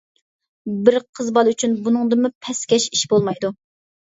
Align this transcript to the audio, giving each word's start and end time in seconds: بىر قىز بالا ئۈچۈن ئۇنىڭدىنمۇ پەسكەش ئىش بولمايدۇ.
بىر 0.87 0.97
قىز 1.19 1.29
بالا 1.35 1.53
ئۈچۈن 1.57 1.75
ئۇنىڭدىنمۇ 1.83 2.33
پەسكەش 2.47 2.89
ئىش 2.99 3.05
بولمايدۇ. 3.15 3.55